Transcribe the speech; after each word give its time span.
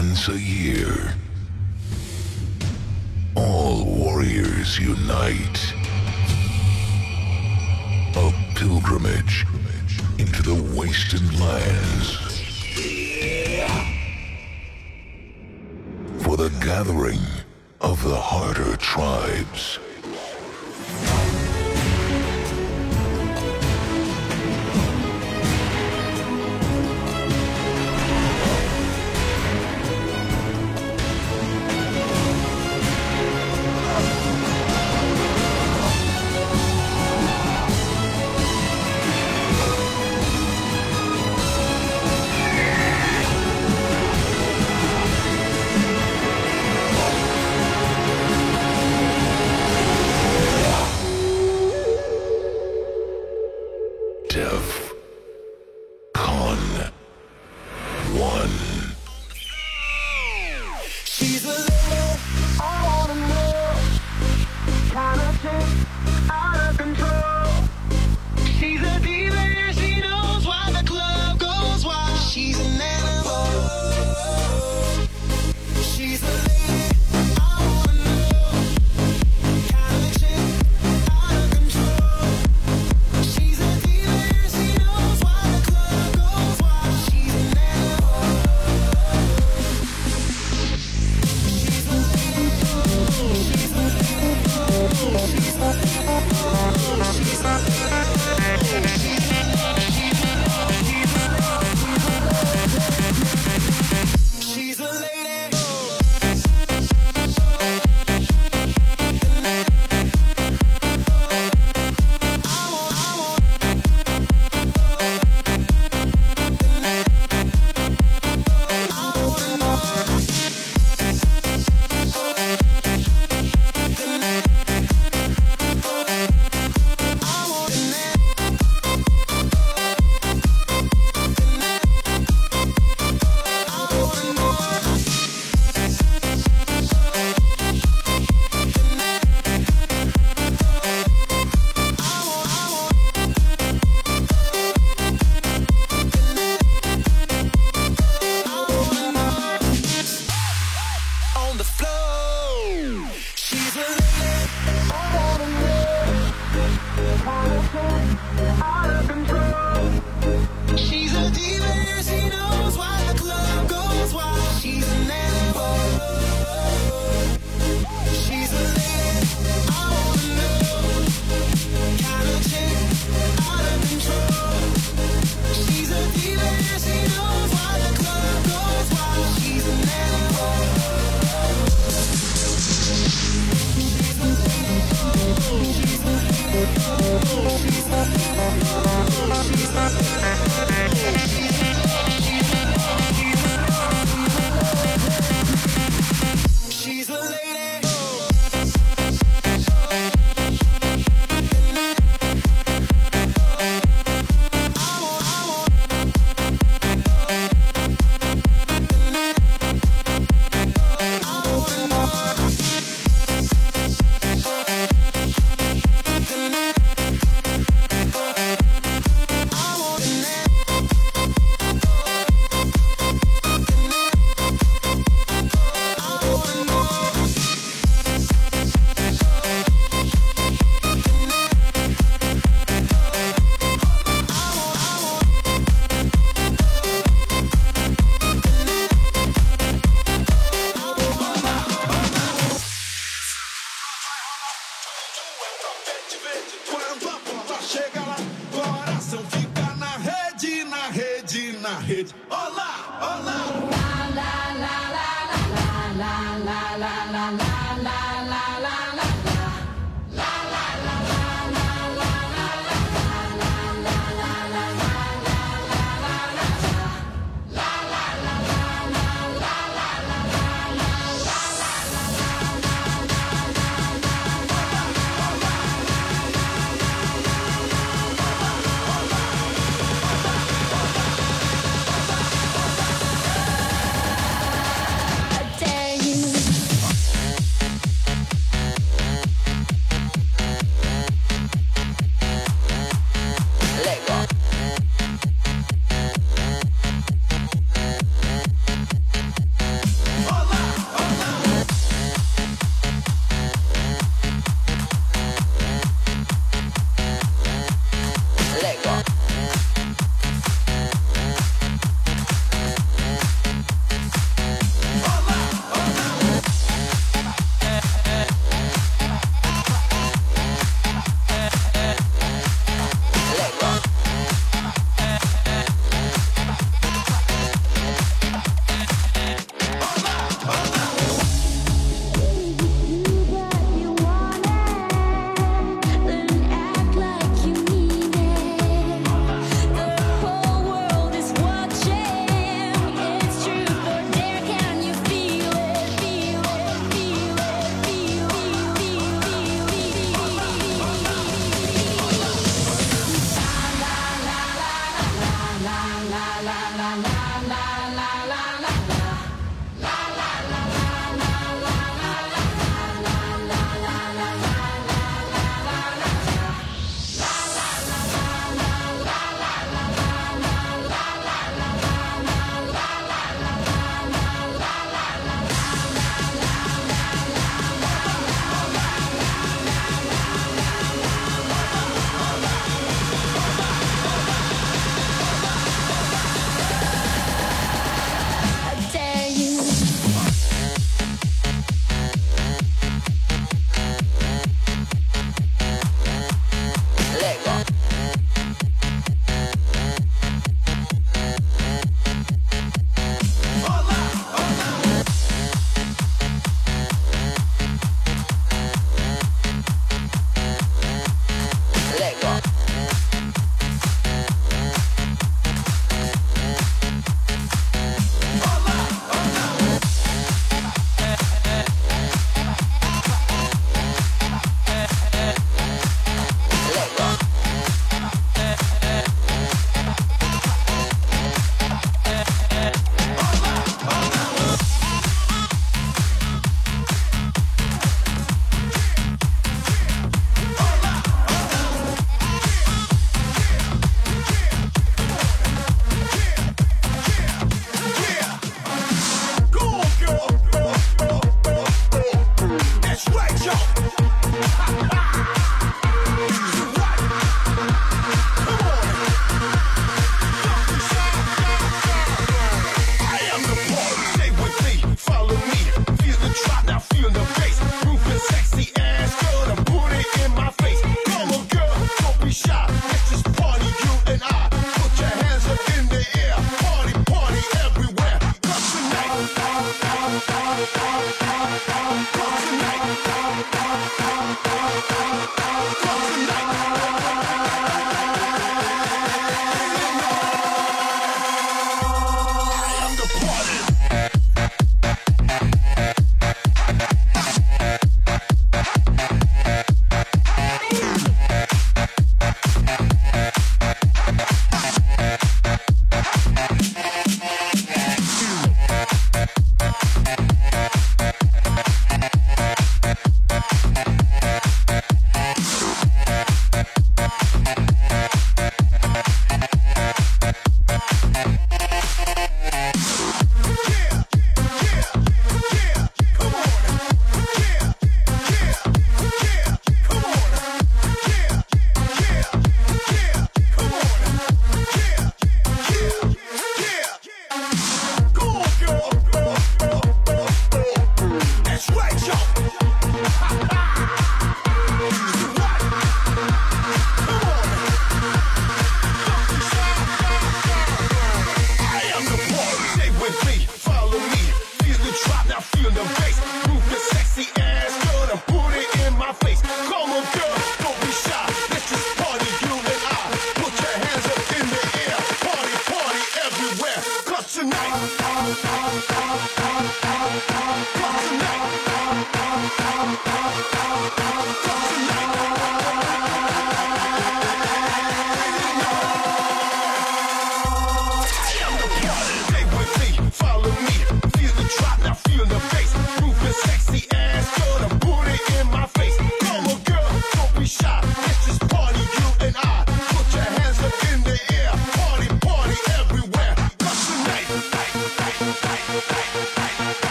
once 0.00 0.26
a 0.26 0.40
year. 0.40 1.14
All 3.36 3.84
warriors 3.84 4.76
unite. 4.76 5.60
A 8.16 8.32
pilgrimage 8.56 9.46
into 10.18 10.42
the 10.42 10.58
wasted 10.76 11.24
lands. 11.38 12.08
For 16.24 16.36
the 16.36 16.50
gathering 16.60 17.24
of 17.80 18.02
the 18.02 18.16
harder 18.16 18.76
tribes. 18.76 19.78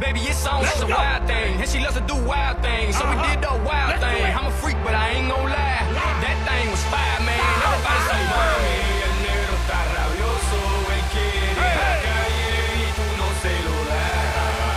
Baby, 0.00 0.20
it's 0.20 0.46
on. 0.46 0.62
Let's 0.62 0.80
a 0.80 0.86
wild 0.86 1.26
thing. 1.28 1.60
And 1.60 1.68
she 1.68 1.78
loves 1.78 1.94
to 1.94 2.00
do 2.00 2.16
wild 2.16 2.62
things. 2.62 2.96
So 2.96 3.04
uh 3.04 3.12
-huh. 3.12 3.20
we 3.20 3.28
did 3.28 3.38
the 3.44 3.54
wild 3.68 3.90
Let's 3.90 4.04
thing. 4.04 4.32
I'm 4.38 4.46
a 4.52 4.54
freak, 4.60 4.78
but 4.84 4.94
I 4.94 5.06
ain't 5.14 5.28
gon' 5.32 5.48
lie. 5.56 5.80
Yeah. 5.92 6.24
That 6.24 6.38
thing 6.48 6.66
was 6.72 6.84
fire, 6.92 7.20
man. 7.28 7.36
Uh. 7.36 7.68
Everybody 7.68 8.00
say, 8.08 8.22
el 9.06 9.14
negro 9.28 9.54
está 9.60 9.78
rabioso. 9.96 10.58
Hey. 11.60 11.76
la 11.80 11.90
y 12.80 12.88
tú 12.96 13.06
no 13.20 13.28
se 13.42 13.52
lo. 13.66 13.76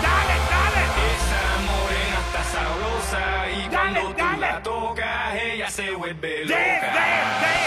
Dale, 0.06 0.38
dale. 0.54 0.84
Esa 1.12 1.44
morena 1.70 2.18
está 2.26 2.42
sabrosa. 2.54 3.24
Y 3.58 3.62
cuando 3.74 4.02
tú 4.20 4.28
la 4.46 4.54
tocas, 4.70 5.28
ella 5.48 5.70
se 5.78 5.86
vuelve 6.00 6.32
loca. 6.46 6.60
Dale, 6.60 6.88
dale, 6.98 7.18
dale. 7.44 7.63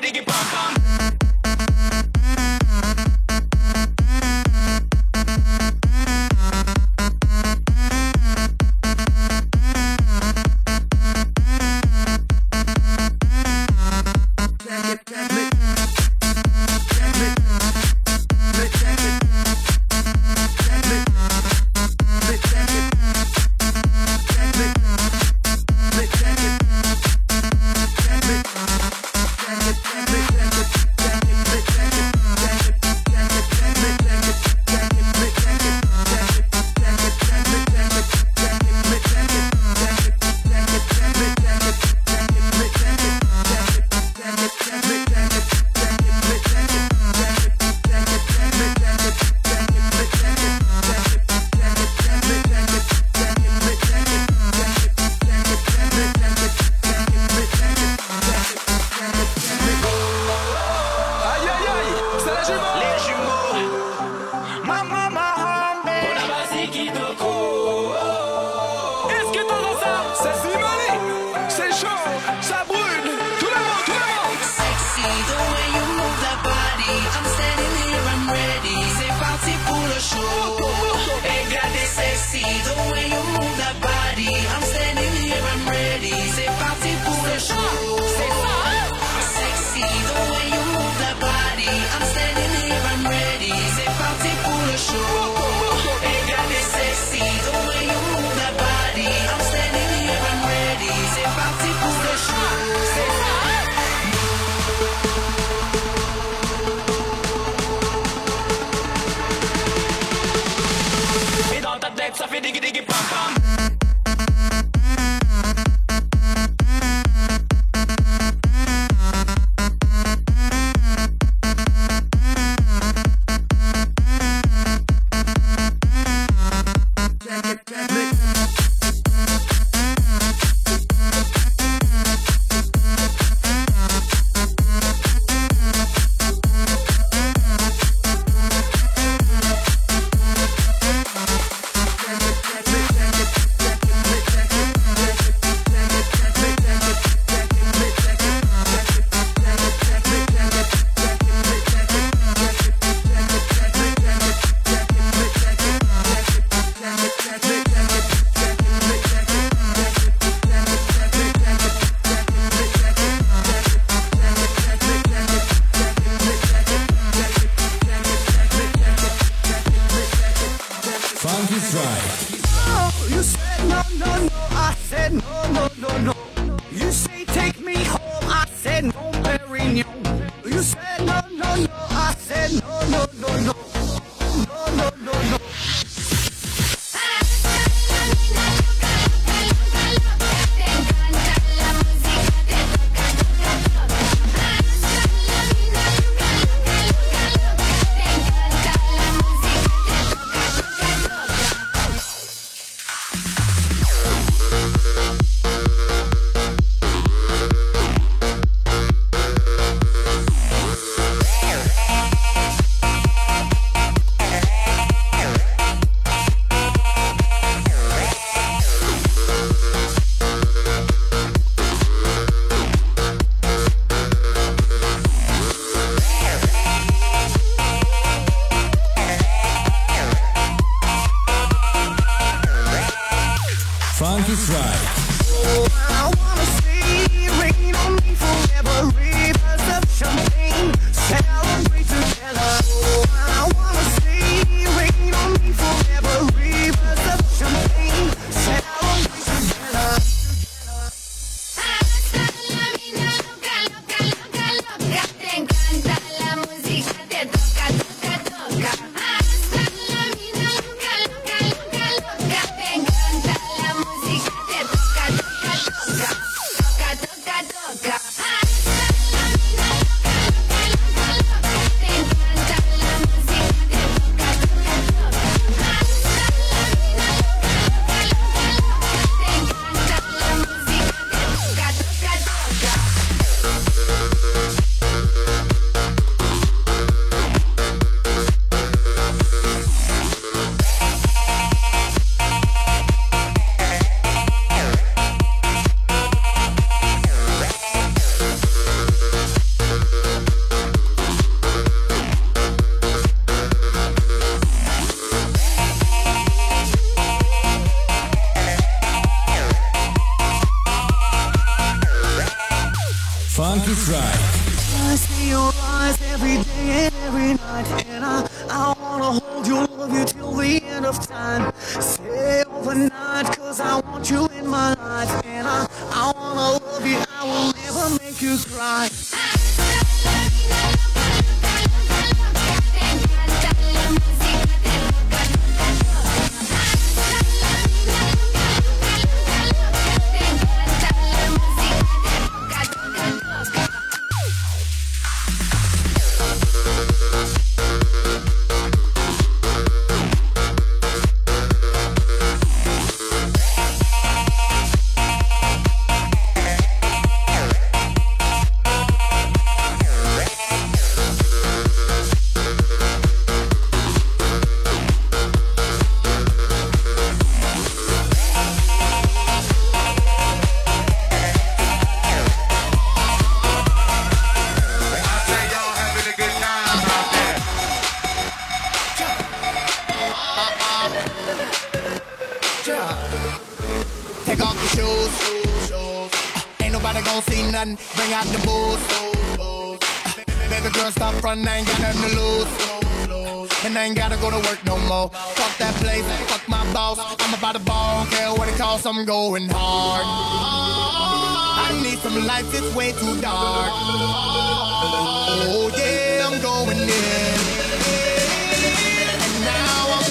diggy 0.00 0.12
diggy 0.12 0.24
bum, 0.24 0.34
bum. 0.52 1.27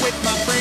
With 0.07 0.23
my 0.23 0.31
friends. 0.45 0.56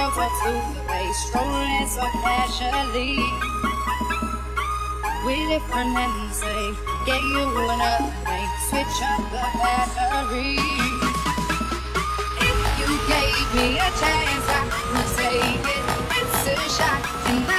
of 0.00 0.16
way 0.88 1.12
strolling 1.12 1.86
so 1.86 2.00
casually. 2.22 3.16
We 5.26 5.46
live 5.48 5.62
for 5.68 5.84
say, 6.32 6.72
get 7.04 7.22
you 7.22 7.44
another 7.68 8.10
thing, 8.24 8.48
switch 8.68 8.98
up 9.04 9.22
the 9.34 9.44
battery. 9.60 10.56
If 12.48 12.58
you 12.80 12.88
gave 13.12 13.46
me 13.56 13.78
a 13.78 13.90
chance, 14.00 14.46
I 14.48 14.62
would 14.90 15.10
take 15.18 15.68
it. 15.76 15.84
It's 16.16 16.46
a 16.48 16.82
shot. 16.82 17.49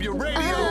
Up 0.00 0.04
your 0.04 0.14
radio. 0.14 0.69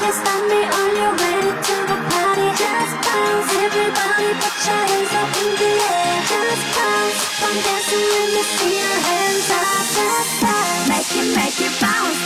Just 0.00 0.24
find 0.24 0.48
me 0.48 0.64
on 0.64 0.90
your 0.96 1.12
way 1.12 1.40
to 1.44 1.76
the 1.84 1.98
party. 2.08 2.48
Just 2.56 2.94
bounce, 3.04 3.52
everybody, 3.52 4.32
put 4.40 4.56
your 4.64 4.80
hands 4.88 5.12
up 5.12 5.28
in 5.44 5.50
the 5.60 5.72
air. 5.76 6.16
Just 6.24 6.64
bounce, 6.72 7.20
I'm 7.44 7.56
dancing, 7.60 8.06
let 8.08 8.28
me 8.32 8.42
see 8.48 8.80
your 8.80 8.96
hands 8.96 9.50
up. 9.52 9.76
Just 9.92 10.32
bounce, 10.40 10.88
make 10.88 11.12
it, 11.20 11.28
make 11.36 11.60
it 11.60 11.74
bounce, 11.84 12.20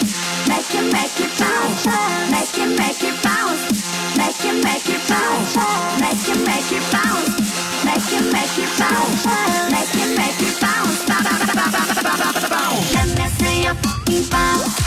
make 0.47 0.71
it, 0.71 0.87
make 0.95 1.19
it 1.19 1.33
bounce, 1.35 1.83
make 2.31 2.55
it, 2.63 2.71
make 2.79 3.03
it 3.03 3.17
bounce, 3.27 3.63
make 4.23 4.45
it, 4.47 4.57
make 4.63 4.89
it 4.95 5.03
bounce, 5.11 5.59
make 5.99 6.29
it, 6.31 6.39
make 6.47 6.71
it 6.79 6.85
bounce, 6.95 7.27
make 7.83 8.07
it, 8.15 8.27
make 8.31 8.55
it 8.55 8.71
bounce, 8.79 9.27
make 9.75 9.95
it, 9.99 10.11
make 10.15 10.43
it 10.47 10.55
bounce, 10.63 11.03
bounce, 11.11 11.27
bounce, 11.27 11.75
bounce, 11.75 12.03
bounce, 12.07 12.49
bounce. 12.55 12.95
Let 12.95 13.09
me 13.19 13.27
see 13.35 13.63
your 13.67 13.75
fucking 13.83 14.31
bounce. 14.31 14.84